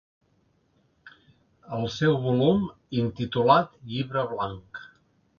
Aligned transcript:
El 1.79 1.83
seu 1.95 2.17
volum, 2.23 2.63
intitulat 3.01 3.77
Llibre 3.91 4.25
Blanc. 4.33 4.81